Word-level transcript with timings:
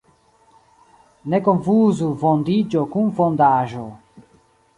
Ne 1.33 1.39
konfuzu 1.49 2.07
fondiĝo 2.25 2.83
kun 2.97 3.13
fondaĵo. 3.21 3.87